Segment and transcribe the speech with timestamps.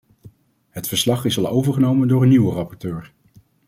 [0.69, 3.13] Het verslag is al overgenomen door een nieuwe rapporteur.